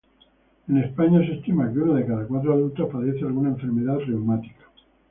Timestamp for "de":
1.93-2.07